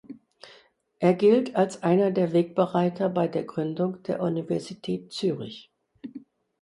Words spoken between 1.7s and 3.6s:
einer der Wegbereiter bei der